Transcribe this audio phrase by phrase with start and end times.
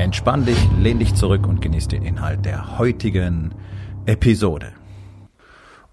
[0.00, 3.54] Entspann dich, lehn dich zurück und genieß den Inhalt der heutigen
[4.06, 4.72] Episode.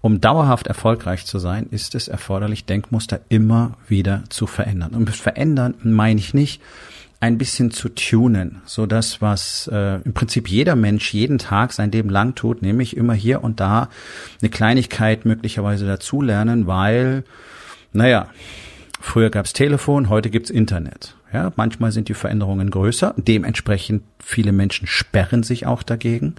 [0.00, 4.94] Um dauerhaft erfolgreich zu sein, ist es erforderlich, Denkmuster immer wieder zu verändern.
[4.94, 6.62] Und mit verändern meine ich nicht,
[7.20, 11.92] ein bisschen zu tunen, so das, was äh, im Prinzip jeder Mensch jeden Tag sein
[11.92, 13.90] Leben lang tut, nämlich immer hier und da
[14.40, 17.24] eine Kleinigkeit möglicherweise dazulernen, weil,
[17.92, 18.30] naja,
[19.02, 21.17] früher gab's Telefon, heute gibt's Internet.
[21.32, 23.14] Ja, manchmal sind die Veränderungen größer.
[23.16, 26.36] Dementsprechend viele Menschen sperren sich auch dagegen.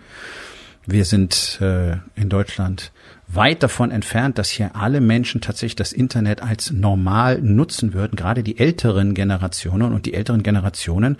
[0.86, 2.92] Wir sind äh, in Deutschland
[3.28, 8.42] weit davon entfernt, dass hier alle Menschen tatsächlich das Internet als normal nutzen würden, gerade
[8.42, 11.18] die älteren Generationen und die älteren Generationen.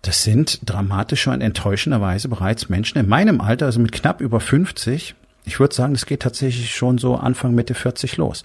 [0.00, 5.14] Das sind dramatischer und enttäuschenderweise bereits Menschen in meinem Alter, also mit knapp über 50.
[5.50, 8.44] Ich würde sagen, es geht tatsächlich schon so Anfang Mitte 40 los.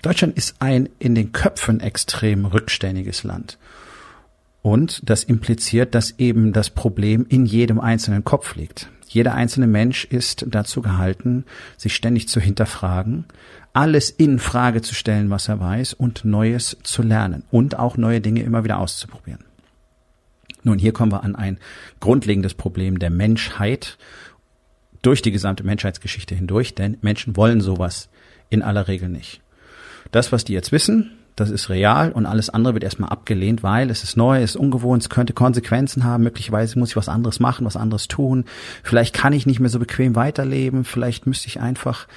[0.00, 3.58] Deutschland ist ein in den Köpfen extrem rückständiges Land.
[4.62, 8.88] Und das impliziert, dass eben das Problem in jedem einzelnen Kopf liegt.
[9.06, 11.44] Jeder einzelne Mensch ist dazu gehalten,
[11.76, 13.26] sich ständig zu hinterfragen,
[13.74, 18.22] alles in Frage zu stellen, was er weiß und Neues zu lernen und auch neue
[18.22, 19.44] Dinge immer wieder auszuprobieren.
[20.62, 21.58] Nun, hier kommen wir an ein
[22.00, 23.98] grundlegendes Problem der Menschheit
[25.06, 28.08] durch die gesamte Menschheitsgeschichte hindurch, denn Menschen wollen sowas
[28.50, 29.40] in aller Regel nicht.
[30.10, 33.90] Das, was die jetzt wissen, das ist real und alles andere wird erstmal abgelehnt, weil
[33.90, 37.40] es ist neu, es ist ungewohnt, es könnte Konsequenzen haben, möglicherweise muss ich was anderes
[37.40, 38.46] machen, was anderes tun,
[38.82, 42.08] vielleicht kann ich nicht mehr so bequem weiterleben, vielleicht müsste ich einfach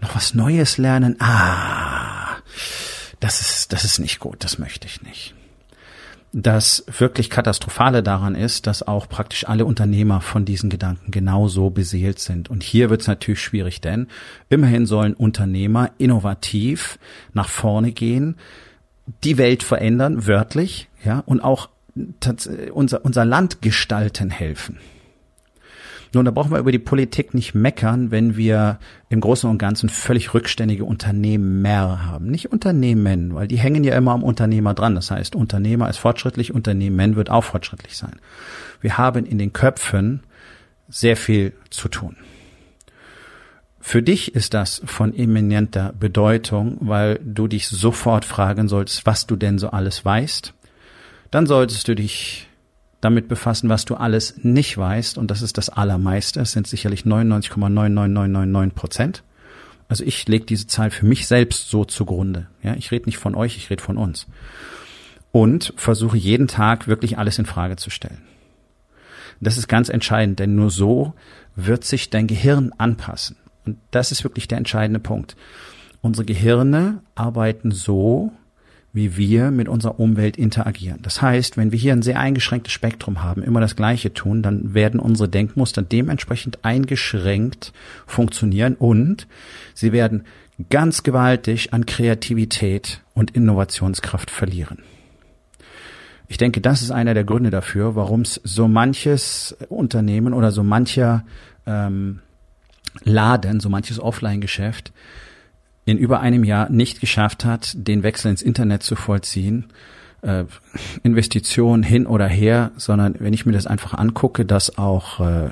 [0.00, 1.16] noch was Neues lernen.
[1.20, 2.36] Ah,
[3.18, 5.34] das ist, das ist nicht gut, das möchte ich nicht.
[6.38, 12.18] Das wirklich Katastrophale daran ist, dass auch praktisch alle Unternehmer von diesen Gedanken genauso beseelt
[12.18, 12.50] sind.
[12.50, 14.08] Und hier wird es natürlich schwierig, denn
[14.50, 16.98] immerhin sollen Unternehmer innovativ
[17.32, 18.36] nach vorne gehen,
[19.24, 21.70] die Welt verändern, wörtlich, ja, und auch
[22.70, 24.76] unser, unser Land gestalten helfen.
[26.12, 28.78] Nun, da brauchen wir über die Politik nicht meckern, wenn wir
[29.08, 32.26] im Großen und Ganzen völlig rückständige Unternehmer haben.
[32.30, 34.94] Nicht Unternehmen, weil die hängen ja immer am Unternehmer dran.
[34.94, 38.16] Das heißt, Unternehmer ist fortschrittlich, Unternehmen wird auch fortschrittlich sein.
[38.80, 40.20] Wir haben in den Köpfen
[40.88, 42.16] sehr viel zu tun.
[43.80, 49.36] Für dich ist das von eminenter Bedeutung, weil du dich sofort fragen solltest, was du
[49.36, 50.52] denn so alles weißt.
[51.30, 52.45] Dann solltest du dich
[53.06, 56.40] damit befassen, was du alles nicht weißt, und das ist das Allermeiste.
[56.40, 59.22] Es sind sicherlich 99,99999 Prozent.
[59.88, 62.48] Also ich lege diese Zahl für mich selbst so zugrunde.
[62.64, 64.26] Ja, ich rede nicht von euch, ich rede von uns.
[65.30, 68.22] Und versuche jeden Tag wirklich alles in Frage zu stellen.
[69.40, 71.14] Das ist ganz entscheidend, denn nur so
[71.54, 73.36] wird sich dein Gehirn anpassen.
[73.64, 75.36] Und das ist wirklich der entscheidende Punkt.
[76.00, 78.32] Unsere Gehirne arbeiten so,
[78.96, 81.00] wie wir mit unserer Umwelt interagieren.
[81.02, 84.72] Das heißt, wenn wir hier ein sehr eingeschränktes Spektrum haben, immer das Gleiche tun, dann
[84.72, 87.74] werden unsere Denkmuster dementsprechend eingeschränkt
[88.06, 89.26] funktionieren und
[89.74, 90.24] sie werden
[90.70, 94.78] ganz gewaltig an Kreativität und Innovationskraft verlieren.
[96.26, 100.62] Ich denke, das ist einer der Gründe dafür, warum es so manches Unternehmen oder so
[100.62, 101.26] mancher
[101.66, 102.20] ähm,
[103.04, 104.94] Laden, so manches Offline-Geschäft
[105.86, 109.66] in über einem Jahr nicht geschafft hat, den Wechsel ins Internet zu vollziehen.
[110.20, 110.44] Äh,
[111.04, 115.50] Investitionen hin oder her, sondern wenn ich mir das einfach angucke, dass auch, äh,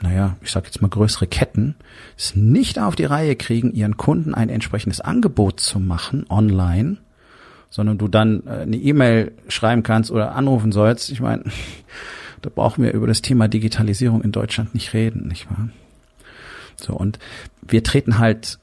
[0.00, 1.74] naja, ich sage jetzt mal größere Ketten
[2.16, 6.96] es nicht auf die Reihe kriegen, ihren Kunden ein entsprechendes Angebot zu machen online,
[7.68, 11.10] sondern du dann äh, eine E-Mail schreiben kannst oder anrufen sollst.
[11.10, 11.44] Ich meine,
[12.40, 15.68] da brauchen wir über das Thema Digitalisierung in Deutschland nicht reden, nicht wahr?
[16.80, 17.18] So, und
[17.62, 18.58] wir treten halt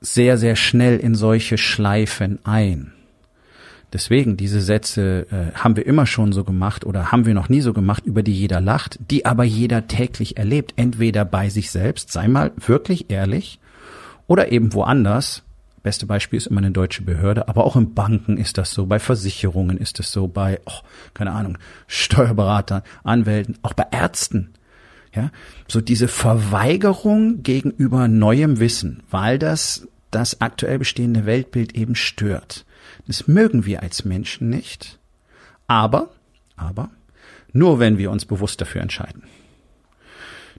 [0.00, 2.92] sehr, sehr schnell in solche Schleifen ein.
[3.92, 7.60] Deswegen, diese Sätze äh, haben wir immer schon so gemacht oder haben wir noch nie
[7.60, 12.12] so gemacht, über die jeder lacht, die aber jeder täglich erlebt, entweder bei sich selbst,
[12.12, 13.60] sei mal wirklich ehrlich,
[14.26, 15.44] oder eben woanders.
[15.82, 18.98] Beste Beispiel ist immer eine deutsche Behörde, aber auch in Banken ist das so, bei
[18.98, 20.80] Versicherungen ist es so, bei, oh,
[21.14, 21.56] keine Ahnung,
[21.86, 24.52] Steuerberatern, Anwälten, auch bei Ärzten.
[25.16, 25.30] Ja,
[25.66, 32.66] so diese Verweigerung gegenüber neuem Wissen, weil das das aktuell bestehende Weltbild eben stört.
[33.06, 34.98] Das mögen wir als Menschen nicht.
[35.66, 36.10] Aber
[36.54, 36.90] aber
[37.52, 39.22] nur wenn wir uns bewusst dafür entscheiden.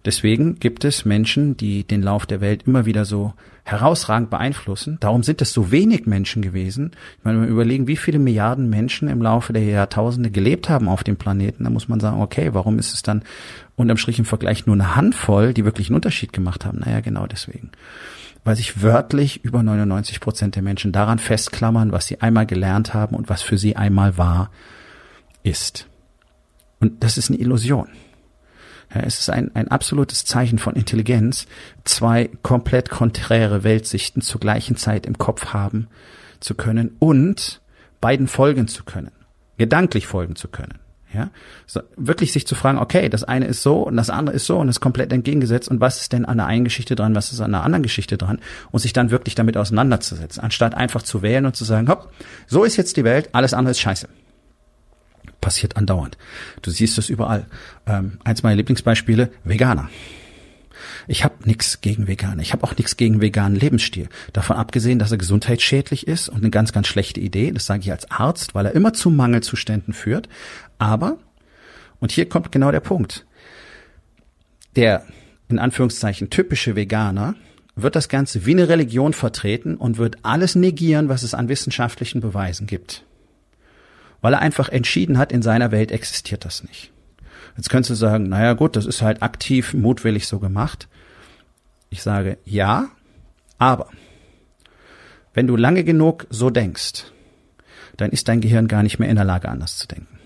[0.07, 3.33] Deswegen gibt es Menschen, die den Lauf der Welt immer wieder so
[3.65, 4.95] herausragend beeinflussen.
[5.01, 6.91] Darum sind es so wenig Menschen gewesen.
[7.17, 10.87] Ich meine, wenn wir überlegen, wie viele Milliarden Menschen im Laufe der Jahrtausende gelebt haben
[10.87, 13.21] auf dem Planeten, dann muss man sagen, okay, warum ist es dann
[13.75, 16.79] unterm Strich im Vergleich nur eine Handvoll, die wirklich einen Unterschied gemacht haben?
[16.79, 17.71] Naja, genau deswegen.
[18.45, 23.13] Weil sich wörtlich über 99 Prozent der Menschen daran festklammern, was sie einmal gelernt haben
[23.13, 24.51] und was für sie einmal wahr
[25.43, 25.89] ist.
[26.79, 27.89] Und das ist eine Illusion.
[28.93, 31.45] Ja, es ist ein, ein absolutes Zeichen von Intelligenz,
[31.83, 35.87] zwei komplett konträre Weltsichten zur gleichen Zeit im Kopf haben
[36.39, 37.61] zu können und
[37.99, 39.11] beiden folgen zu können,
[39.57, 40.79] gedanklich folgen zu können.
[41.13, 41.29] Ja,
[41.65, 44.59] so, wirklich sich zu fragen, okay, das eine ist so und das andere ist so
[44.59, 47.39] und ist komplett entgegengesetzt und was ist denn an der einen Geschichte dran, was ist
[47.39, 48.39] an der anderen Geschichte dran
[48.71, 52.11] und sich dann wirklich damit auseinanderzusetzen, anstatt einfach zu wählen und zu sagen, hopp,
[52.45, 54.09] so ist jetzt die Welt, alles andere ist scheiße
[55.41, 56.17] passiert andauernd.
[56.61, 57.45] Du siehst es überall.
[57.85, 59.89] Ähm, eins meiner Lieblingsbeispiele, Veganer.
[61.07, 62.41] Ich habe nichts gegen Veganer.
[62.41, 64.09] Ich habe auch nichts gegen veganen Lebensstil.
[64.33, 67.51] Davon abgesehen, dass er gesundheitsschädlich ist und eine ganz, ganz schlechte Idee.
[67.51, 70.27] Das sage ich als Arzt, weil er immer zu Mangelzuständen führt.
[70.79, 71.17] Aber,
[71.99, 73.25] und hier kommt genau der Punkt,
[74.75, 75.05] der
[75.49, 77.35] in Anführungszeichen typische Veganer
[77.75, 82.21] wird das Ganze wie eine Religion vertreten und wird alles negieren, was es an wissenschaftlichen
[82.21, 83.06] Beweisen gibt
[84.21, 86.91] weil er einfach entschieden hat, in seiner Welt existiert das nicht.
[87.55, 90.87] Jetzt könntest du sagen, naja gut, das ist halt aktiv, mutwillig so gemacht.
[91.89, 92.89] Ich sage ja,
[93.57, 93.89] aber
[95.33, 97.05] wenn du lange genug so denkst,
[97.97, 100.17] dann ist dein Gehirn gar nicht mehr in der Lage, anders zu denken.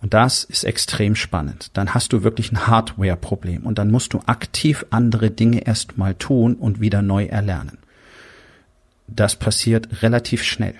[0.00, 1.70] Und das ist extrem spannend.
[1.72, 6.54] Dann hast du wirklich ein Hardware-Problem und dann musst du aktiv andere Dinge erstmal tun
[6.56, 7.78] und wieder neu erlernen.
[9.06, 10.74] Das passiert relativ schnell.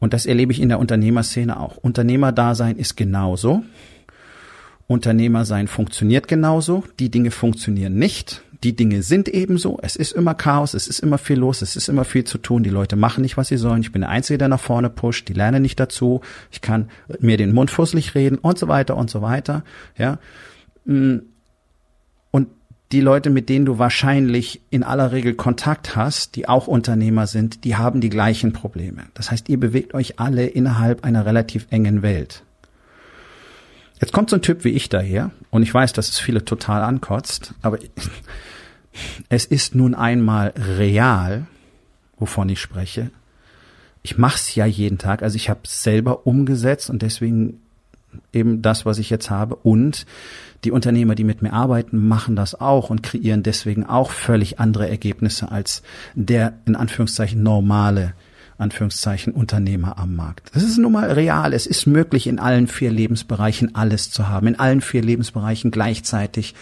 [0.00, 1.76] Und das erlebe ich in der Unternehmerszene auch.
[1.76, 3.64] Unternehmerdasein ist genauso.
[4.86, 6.84] Unternehmersein funktioniert genauso.
[6.98, 8.42] Die Dinge funktionieren nicht.
[8.64, 9.78] Die Dinge sind ebenso.
[9.82, 12.64] Es ist immer Chaos, es ist immer viel los, es ist immer viel zu tun.
[12.64, 13.82] Die Leute machen nicht, was sie sollen.
[13.82, 15.28] Ich bin der Einzige, der nach vorne pusht.
[15.28, 16.22] Die lernen nicht dazu.
[16.50, 16.88] Ich kann
[17.20, 19.62] mir den Mund fusselig reden und so weiter und so weiter.
[19.96, 20.18] Ja.
[22.90, 27.64] Die Leute, mit denen du wahrscheinlich in aller Regel Kontakt hast, die auch Unternehmer sind,
[27.64, 29.04] die haben die gleichen Probleme.
[29.12, 32.44] Das heißt, ihr bewegt euch alle innerhalb einer relativ engen Welt.
[34.00, 36.82] Jetzt kommt so ein Typ wie ich daher, und ich weiß, dass es viele total
[36.82, 37.78] ankotzt, aber
[39.28, 41.46] es ist nun einmal real,
[42.18, 43.10] wovon ich spreche.
[44.02, 47.60] Ich mach's ja jeden Tag, also ich habe es selber umgesetzt und deswegen
[48.32, 49.56] eben das, was ich jetzt habe.
[49.56, 50.06] Und
[50.64, 54.88] die Unternehmer, die mit mir arbeiten, machen das auch und kreieren deswegen auch völlig andere
[54.88, 55.82] Ergebnisse als
[56.14, 58.14] der in Anführungszeichen normale
[58.58, 60.50] Anführungszeichen Unternehmer am Markt.
[60.54, 61.52] Das ist nun mal real.
[61.52, 66.54] Es ist möglich, in allen vier Lebensbereichen alles zu haben, in allen vier Lebensbereichen gleichzeitig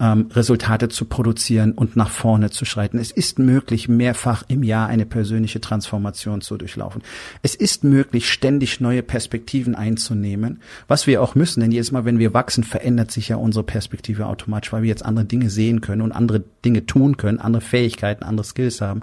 [0.00, 2.98] ähm, Resultate zu produzieren und nach vorne zu schreiten.
[2.98, 7.02] Es ist möglich, mehrfach im Jahr eine persönliche Transformation zu durchlaufen.
[7.42, 12.18] Es ist möglich, ständig neue Perspektiven einzunehmen, was wir auch müssen, denn jedes Mal, wenn
[12.18, 16.02] wir wachsen, verändert sich ja unsere Perspektive automatisch, weil wir jetzt andere Dinge sehen können
[16.02, 19.02] und andere Dinge tun können, andere Fähigkeiten, andere Skills haben.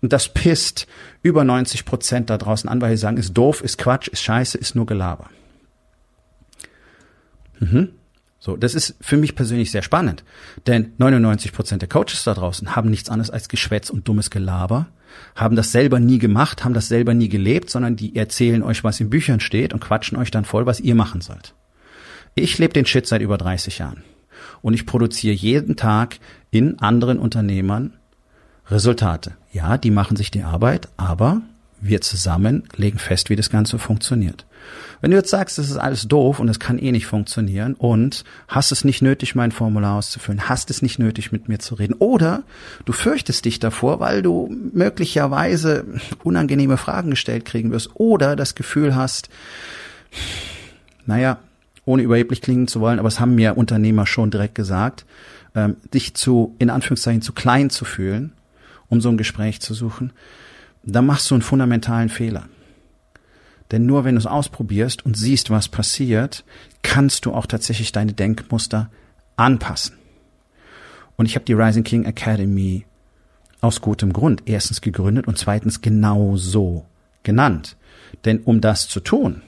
[0.00, 0.86] Und das pisst
[1.22, 4.58] über 90 Prozent da draußen an, weil sie sagen, ist doof, ist Quatsch, ist scheiße,
[4.58, 5.30] ist nur Gelaber.
[7.60, 7.90] Mhm.
[8.38, 10.24] So, das ist für mich persönlich sehr spannend,
[10.66, 14.88] denn 99 Prozent der Coaches da draußen haben nichts anderes als Geschwätz und dummes Gelaber,
[15.36, 18.98] haben das selber nie gemacht, haben das selber nie gelebt, sondern die erzählen euch, was
[18.98, 21.54] in Büchern steht und quatschen euch dann voll, was ihr machen sollt.
[22.34, 24.02] Ich lebe den Shit seit über 30 Jahren
[24.60, 26.18] und ich produziere jeden Tag
[26.50, 27.92] in anderen Unternehmern
[28.70, 29.32] Resultate.
[29.52, 31.42] Ja, die machen sich die Arbeit, aber
[31.80, 34.46] wir zusammen legen fest, wie das Ganze funktioniert.
[35.00, 38.24] Wenn du jetzt sagst, das ist alles doof und es kann eh nicht funktionieren und
[38.46, 41.94] hast es nicht nötig, mein Formular auszufüllen, hast es nicht nötig, mit mir zu reden
[41.94, 42.44] oder
[42.84, 45.84] du fürchtest dich davor, weil du möglicherweise
[46.22, 49.28] unangenehme Fragen gestellt kriegen wirst oder das Gefühl hast,
[51.04, 51.38] naja,
[51.84, 55.04] ohne überheblich klingen zu wollen, aber es haben mir Unternehmer schon direkt gesagt,
[55.56, 58.32] ähm, dich zu, in Anführungszeichen, zu klein zu fühlen,
[58.92, 60.12] um so ein Gespräch zu suchen,
[60.82, 62.44] dann machst du einen fundamentalen Fehler.
[63.70, 66.44] Denn nur wenn du es ausprobierst und siehst, was passiert,
[66.82, 68.90] kannst du auch tatsächlich deine Denkmuster
[69.36, 69.96] anpassen.
[71.16, 72.84] Und ich habe die Rising King Academy
[73.62, 76.84] aus gutem Grund erstens gegründet und zweitens genau so
[77.22, 77.78] genannt.
[78.26, 79.40] Denn um das zu tun,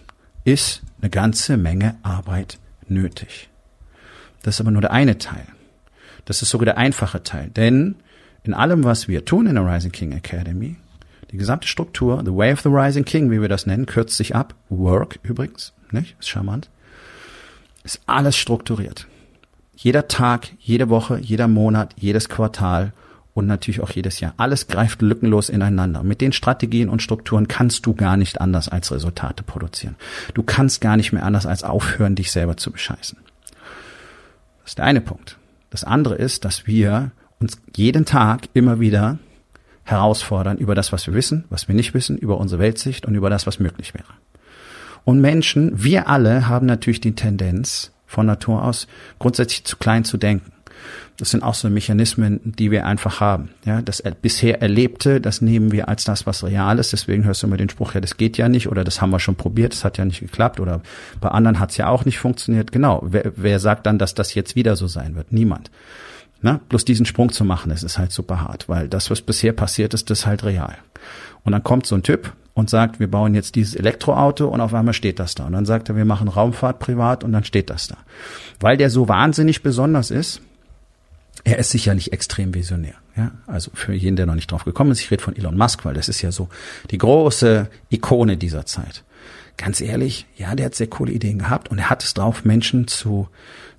[0.44, 2.58] ist eine ganze Menge Arbeit
[2.88, 3.50] nötig.
[4.42, 5.46] Das ist aber nur der eine Teil.
[6.24, 7.50] Das ist sogar der einfache Teil.
[7.50, 7.96] Denn
[8.44, 10.76] in allem, was wir tun in der Rising King Academy,
[11.34, 14.36] Die gesamte Struktur, the way of the rising king, wie wir das nennen, kürzt sich
[14.36, 14.54] ab.
[14.68, 16.14] Work übrigens, nicht?
[16.20, 16.70] Ist charmant.
[17.82, 19.08] Ist alles strukturiert.
[19.74, 22.92] Jeder Tag, jede Woche, jeder Monat, jedes Quartal
[23.34, 24.32] und natürlich auch jedes Jahr.
[24.36, 26.04] Alles greift lückenlos ineinander.
[26.04, 29.96] Mit den Strategien und Strukturen kannst du gar nicht anders als Resultate produzieren.
[30.34, 33.18] Du kannst gar nicht mehr anders als aufhören, dich selber zu bescheißen.
[34.62, 35.36] Das ist der eine Punkt.
[35.70, 37.10] Das andere ist, dass wir
[37.44, 39.18] uns jeden Tag immer wieder
[39.84, 43.28] herausfordern über das, was wir wissen, was wir nicht wissen, über unsere Weltsicht und über
[43.28, 44.08] das, was möglich wäre.
[45.04, 48.86] Und Menschen, wir alle haben natürlich die Tendenz, von Natur aus
[49.18, 50.52] grundsätzlich zu klein zu denken.
[51.16, 53.50] Das sind auch so Mechanismen, die wir einfach haben.
[53.64, 56.92] Ja, das bisher Erlebte, das nehmen wir als das, was real ist.
[56.92, 59.20] Deswegen hörst du immer den Spruch, ja, das geht ja nicht oder das haben wir
[59.20, 60.80] schon probiert, das hat ja nicht geklappt oder
[61.20, 62.72] bei anderen hat es ja auch nicht funktioniert.
[62.72, 63.02] Genau.
[63.04, 65.32] Wer, wer sagt dann, dass das jetzt wieder so sein wird?
[65.32, 65.70] Niemand.
[66.44, 69.54] Na, bloß diesen Sprung zu machen, das ist halt super hart, weil das, was bisher
[69.54, 70.76] passiert ist, das ist halt real.
[71.42, 74.74] Und dann kommt so ein Typ und sagt, wir bauen jetzt dieses Elektroauto und auf
[74.74, 75.46] einmal steht das da.
[75.46, 77.96] Und dann sagt er, wir machen Raumfahrt privat und dann steht das da.
[78.60, 80.42] Weil der so wahnsinnig besonders ist,
[81.44, 82.96] er ist sicherlich extrem visionär.
[83.16, 85.86] Ja, also für jeden, der noch nicht drauf gekommen ist, ich rede von Elon Musk,
[85.86, 86.50] weil das ist ja so
[86.90, 89.02] die große Ikone dieser Zeit.
[89.56, 92.88] Ganz ehrlich, ja, der hat sehr coole Ideen gehabt und er hat es drauf, Menschen
[92.88, 93.28] zu,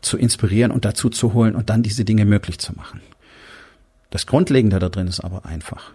[0.02, 3.02] zu inspirieren und dazu zu holen und dann diese Dinge möglich zu machen.
[4.10, 5.92] Das Grundlegende da drin ist aber einfach.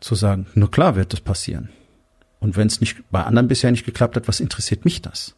[0.00, 1.68] Zu sagen, nur klar wird das passieren.
[2.40, 5.36] Und wenn es nicht bei anderen bisher nicht geklappt hat, was interessiert mich das?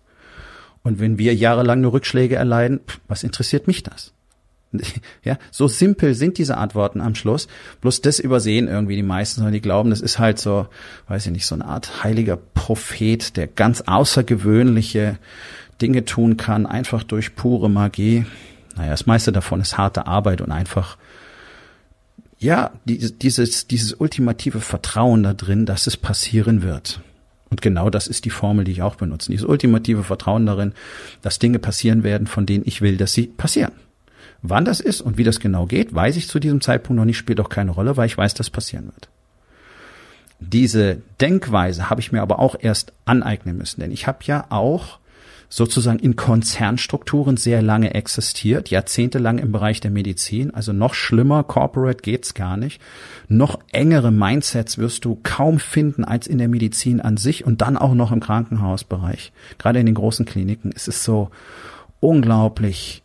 [0.82, 4.14] Und wenn wir jahrelang nur Rückschläge erleiden, was interessiert mich das?
[5.24, 7.48] Ja, so simpel sind diese Antworten am Schluss.
[7.80, 10.66] Bloß das übersehen irgendwie die meisten, sondern die glauben, das ist halt so,
[11.08, 15.18] weiß ich nicht, so eine Art heiliger Prophet, der ganz außergewöhnliche
[15.80, 18.24] Dinge tun kann, einfach durch pure Magie.
[18.76, 20.96] Naja, das meiste davon ist harte Arbeit und einfach,
[22.38, 27.00] ja, dieses, dieses ultimative Vertrauen da drin, dass es passieren wird.
[27.50, 29.30] Und genau das ist die Formel, die ich auch benutze.
[29.30, 30.72] Dieses ultimative Vertrauen darin,
[31.20, 33.72] dass Dinge passieren werden, von denen ich will, dass sie passieren.
[34.42, 37.16] Wann das ist und wie das genau geht, weiß ich zu diesem Zeitpunkt noch nicht,
[37.16, 39.08] spielt auch keine Rolle, weil ich weiß, dass passieren wird.
[40.40, 44.98] Diese Denkweise habe ich mir aber auch erst aneignen müssen, denn ich habe ja auch
[45.48, 52.02] sozusagen in Konzernstrukturen sehr lange existiert, jahrzehntelang im Bereich der Medizin, also noch schlimmer, corporate
[52.02, 52.80] geht's gar nicht.
[53.28, 57.76] Noch engere Mindsets wirst du kaum finden als in der Medizin an sich und dann
[57.76, 59.32] auch noch im Krankenhausbereich.
[59.58, 61.30] Gerade in den großen Kliniken ist es so
[62.00, 63.02] unglaublich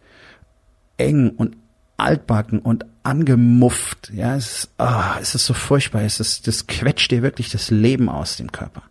[0.98, 1.56] eng und
[1.98, 4.12] altbacken und angemufft.
[4.14, 6.04] Ja, es ist, ah, es ist so furchtbar.
[6.04, 8.84] Es ist, das quetscht dir wirklich das Leben aus dem Körper.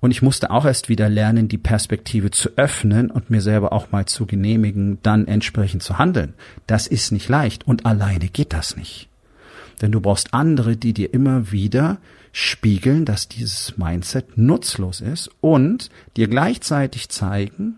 [0.00, 3.92] Und ich musste auch erst wieder lernen, die Perspektive zu öffnen und mir selber auch
[3.92, 6.34] mal zu genehmigen, dann entsprechend zu handeln.
[6.66, 9.08] Das ist nicht leicht und alleine geht das nicht.
[9.80, 11.98] Denn du brauchst andere, die dir immer wieder
[12.32, 17.76] spiegeln, dass dieses Mindset nutzlos ist und dir gleichzeitig zeigen,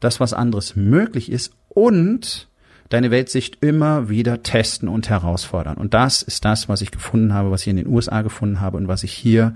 [0.00, 2.48] dass was anderes möglich ist und
[2.88, 5.76] deine Weltsicht immer wieder testen und herausfordern.
[5.76, 8.76] Und das ist das, was ich gefunden habe, was ich in den USA gefunden habe
[8.76, 9.54] und was ich hier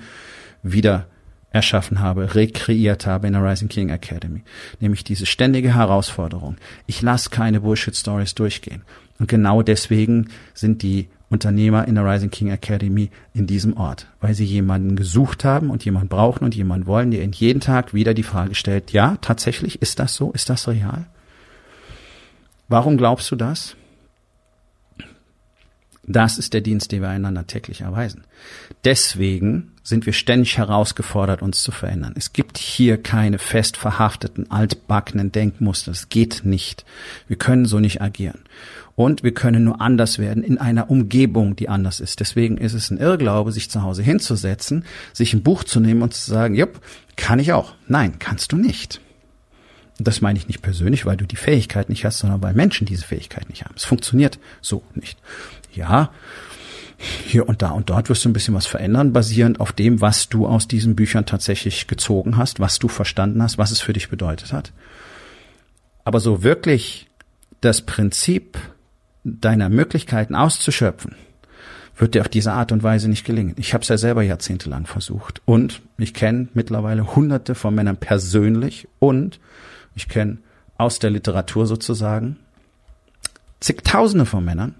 [0.62, 1.06] wieder
[1.50, 4.42] erschaffen habe, rekreiert habe in der Rising King Academy.
[4.80, 6.56] Nämlich diese ständige Herausforderung.
[6.86, 8.82] Ich lasse keine Bullshit-Stories durchgehen.
[9.18, 14.34] Und genau deswegen sind die Unternehmer in der Rising King Academy in diesem Ort, weil
[14.34, 18.14] sie jemanden gesucht haben und jemanden brauchen und jemanden wollen, der ihnen jeden Tag wieder
[18.14, 20.32] die Frage stellt, ja, tatsächlich, ist das so?
[20.32, 21.06] Ist das real?
[22.68, 23.76] Warum glaubst du das?
[26.08, 28.24] Das ist der Dienst, den wir einander täglich erweisen.
[28.84, 32.14] Deswegen sind wir ständig herausgefordert, uns zu verändern.
[32.16, 35.90] Es gibt hier keine fest verhafteten, altbackenen Denkmuster.
[35.90, 36.84] Es geht nicht.
[37.26, 38.44] Wir können so nicht agieren.
[38.94, 42.20] Und wir können nur anders werden in einer Umgebung, die anders ist.
[42.20, 46.14] Deswegen ist es ein Irrglaube, sich zu Hause hinzusetzen, sich ein Buch zu nehmen und
[46.14, 46.80] zu sagen, jupp,
[47.16, 47.74] kann ich auch.
[47.88, 49.00] Nein, kannst du nicht.
[49.98, 53.04] Das meine ich nicht persönlich, weil du die Fähigkeit nicht hast, sondern weil Menschen diese
[53.04, 53.74] Fähigkeit nicht haben.
[53.76, 55.18] Es funktioniert so nicht.
[55.74, 56.10] Ja,
[56.98, 60.28] hier und da und dort wirst du ein bisschen was verändern, basierend auf dem, was
[60.28, 64.08] du aus diesen Büchern tatsächlich gezogen hast, was du verstanden hast, was es für dich
[64.08, 64.72] bedeutet hat.
[66.04, 67.08] Aber so wirklich
[67.60, 68.58] das Prinzip
[69.24, 71.16] deiner Möglichkeiten auszuschöpfen,
[71.96, 73.54] wird dir auf diese Art und Weise nicht gelingen.
[73.58, 78.88] Ich habe es ja selber jahrzehntelang versucht und ich kenne mittlerweile hunderte von Männern persönlich
[78.98, 79.40] und
[79.96, 80.38] ich kenne
[80.78, 82.36] aus der Literatur sozusagen
[83.58, 84.74] zigtausende von Männern,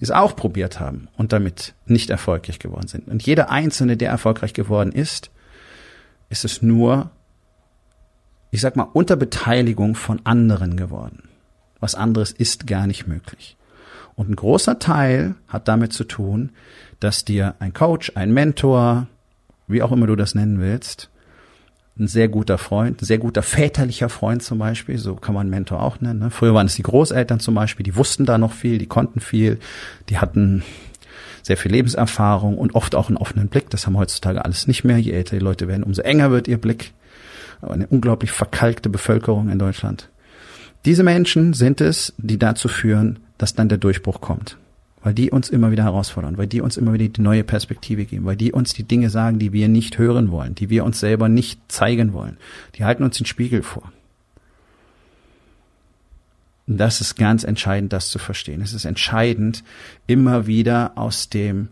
[0.00, 3.06] die es auch probiert haben und damit nicht erfolgreich geworden sind.
[3.06, 5.30] Und jeder einzelne, der erfolgreich geworden ist,
[6.30, 7.10] ist es nur,
[8.50, 11.28] ich sag mal, unter Beteiligung von anderen geworden.
[11.78, 13.56] Was anderes ist gar nicht möglich.
[14.14, 16.50] Und ein großer Teil hat damit zu tun,
[17.00, 19.08] dass dir ein Coach, ein Mentor,
[19.66, 21.10] wie auch immer du das nennen willst,
[21.98, 25.82] ein sehr guter Freund, ein sehr guter väterlicher Freund zum Beispiel, so kann man Mentor
[25.82, 26.20] auch nennen.
[26.20, 26.30] Ne?
[26.30, 29.58] Früher waren es die Großeltern zum Beispiel, die wussten da noch viel, die konnten viel,
[30.08, 30.62] die hatten
[31.42, 33.68] sehr viel Lebenserfahrung und oft auch einen offenen Blick.
[33.70, 34.96] Das haben heutzutage alles nicht mehr.
[34.98, 36.92] Je älter die Leute werden, umso enger wird ihr Blick.
[37.60, 40.08] Eine unglaublich verkalkte Bevölkerung in Deutschland.
[40.84, 44.56] Diese Menschen sind es, die dazu führen, dass dann der Durchbruch kommt
[45.02, 48.24] weil die uns immer wieder herausfordern, weil die uns immer wieder die neue Perspektive geben,
[48.24, 51.28] weil die uns die Dinge sagen, die wir nicht hören wollen, die wir uns selber
[51.28, 52.36] nicht zeigen wollen.
[52.76, 53.92] Die halten uns den Spiegel vor.
[56.66, 58.62] Und das ist ganz entscheidend, das zu verstehen.
[58.62, 59.64] Es ist entscheidend,
[60.06, 61.68] immer wieder aus dem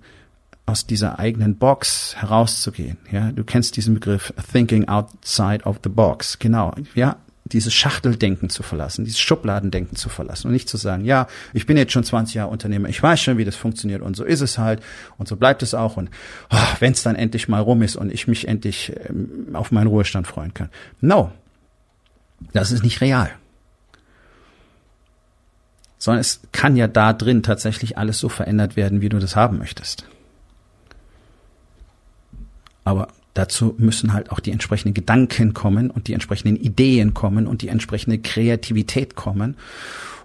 [0.67, 2.97] aus dieser eigenen Box herauszugehen.
[3.11, 6.39] Ja, du kennst diesen Begriff Thinking outside of the box.
[6.39, 6.73] Genau.
[6.95, 7.17] Ja,
[7.53, 11.77] dieses Schachteldenken zu verlassen, dieses Schubladendenken zu verlassen und nicht zu sagen, ja, ich bin
[11.77, 14.59] jetzt schon 20 Jahre Unternehmer, ich weiß schon, wie das funktioniert und so ist es
[14.59, 14.83] halt
[15.19, 16.11] und so bleibt es auch und
[16.51, 19.89] oh, wenn es dann endlich mal rum ist und ich mich endlich ähm, auf meinen
[19.89, 20.71] Ruhestand freuen kann.
[21.01, 21.33] No,
[22.53, 23.31] das ist nicht real.
[25.99, 29.59] Sondern es kann ja da drin tatsächlich alles so verändert werden, wie du das haben
[29.59, 30.07] möchtest.
[32.85, 37.63] Aber Dazu müssen halt auch die entsprechenden Gedanken kommen und die entsprechenden Ideen kommen und
[37.63, 39.57] die entsprechende Kreativität kommen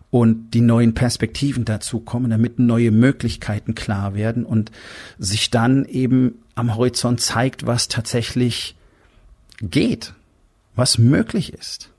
[0.09, 4.71] und die neuen Perspektiven dazu kommen, damit neue Möglichkeiten klar werden und
[5.19, 8.75] sich dann eben am Horizont zeigt, was tatsächlich
[9.62, 10.13] geht,
[10.75, 11.91] was möglich ist.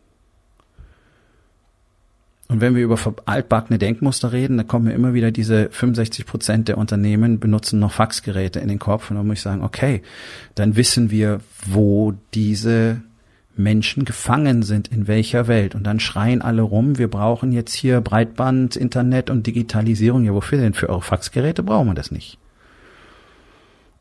[2.49, 6.69] Und wenn wir über altbackene Denkmuster reden, dann kommen mir immer wieder diese 65 Prozent
[6.69, 9.11] der Unternehmen benutzen noch Faxgeräte in den Kopf.
[9.11, 10.03] Und dann muss ich sagen, okay,
[10.55, 13.03] dann wissen wir, wo diese
[13.57, 15.75] Menschen gefangen sind, in welcher Welt.
[15.75, 20.25] Und dann schreien alle rum, wir brauchen jetzt hier Breitband, Internet und Digitalisierung.
[20.25, 20.75] Ja, wofür denn?
[20.75, 22.39] Für eure Faxgeräte brauchen wir das nicht.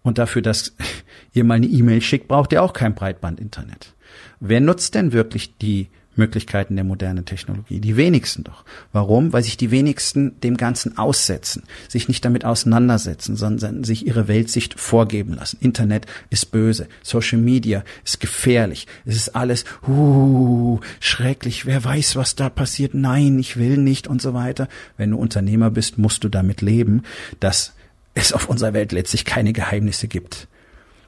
[0.03, 0.75] Und dafür, dass
[1.33, 3.93] ihr mal eine E-Mail schickt, braucht ihr auch kein Breitband-Internet.
[4.39, 7.79] Wer nutzt denn wirklich die Möglichkeiten der modernen Technologie.
[7.79, 8.63] Die wenigsten doch.
[8.91, 9.33] Warum?
[9.33, 14.79] Weil sich die wenigsten dem Ganzen aussetzen, sich nicht damit auseinandersetzen, sondern sich ihre Weltsicht
[14.79, 15.57] vorgeben lassen.
[15.61, 22.35] Internet ist böse, Social Media ist gefährlich, es ist alles uh, schrecklich, wer weiß, was
[22.35, 24.67] da passiert, nein, ich will nicht und so weiter.
[24.97, 27.03] Wenn du Unternehmer bist, musst du damit leben,
[27.39, 27.73] dass
[28.13, 30.47] es auf unserer Welt letztlich keine Geheimnisse gibt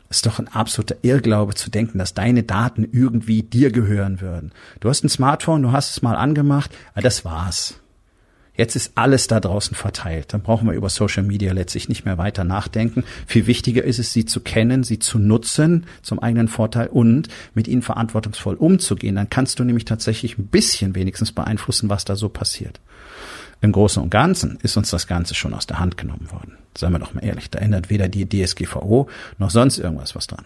[0.10, 4.52] ist doch ein absoluter Irrglaube zu denken, dass deine Daten irgendwie dir gehören würden.
[4.80, 7.76] Du hast ein Smartphone, du hast es mal angemacht, das war's.
[8.58, 10.34] Jetzt ist alles da draußen verteilt.
[10.34, 13.04] Dann brauchen wir über Social Media letztlich nicht mehr weiter nachdenken.
[13.28, 17.67] Viel wichtiger ist es, sie zu kennen, sie zu nutzen zum eigenen Vorteil und mit
[17.67, 19.15] ihnen verantwortungsvoll umzugehen.
[19.15, 22.82] Dann kannst du nämlich tatsächlich ein bisschen wenigstens beeinflussen, was da so passiert.
[23.62, 26.58] Im Großen und Ganzen ist uns das Ganze schon aus der Hand genommen worden.
[26.78, 30.46] Seien wir doch mal ehrlich, da ändert weder die DSGVO noch sonst irgendwas was dran.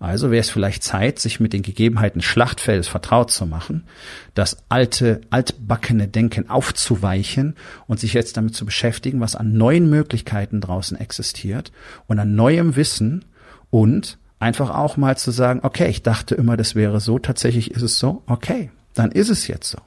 [0.00, 3.84] Also wäre es vielleicht Zeit, sich mit den Gegebenheiten Schlachtfeldes vertraut zu machen,
[4.32, 7.54] das alte, altbackene Denken aufzuweichen
[7.86, 11.70] und sich jetzt damit zu beschäftigen, was an neuen Möglichkeiten draußen existiert
[12.06, 13.26] und an neuem Wissen
[13.68, 17.82] und einfach auch mal zu sagen, okay, ich dachte immer, das wäre so, tatsächlich ist
[17.82, 19.78] es so, okay, dann ist es jetzt so.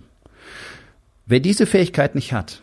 [1.25, 2.61] Wer diese Fähigkeit nicht hat,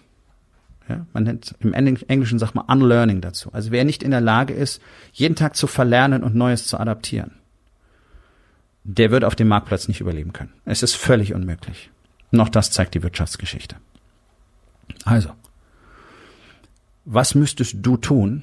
[0.88, 3.52] ja, man nennt im Englischen sagt man Unlearning dazu.
[3.52, 7.32] Also wer nicht in der Lage ist, jeden Tag zu verlernen und Neues zu adaptieren,
[8.84, 10.52] der wird auf dem Marktplatz nicht überleben können.
[10.64, 11.90] Es ist völlig unmöglich.
[12.32, 13.76] Noch das zeigt die Wirtschaftsgeschichte.
[15.04, 15.30] Also,
[17.04, 18.42] was müsstest du tun?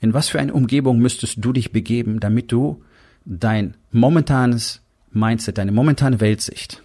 [0.00, 2.82] In was für eine Umgebung müsstest du dich begeben, damit du
[3.24, 6.81] dein momentanes Mindset, deine momentane Weltsicht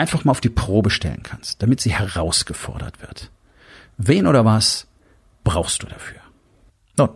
[0.00, 3.30] einfach mal auf die Probe stellen kannst, damit sie herausgefordert wird.
[3.98, 4.86] Wen oder was
[5.44, 6.20] brauchst du dafür?
[6.96, 7.10] Nun,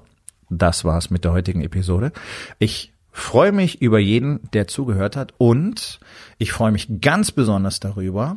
[0.51, 2.13] das war's mit der heutigen Episode.
[2.59, 5.99] Ich freue mich über jeden, der zugehört hat und
[6.37, 8.37] ich freue mich ganz besonders darüber,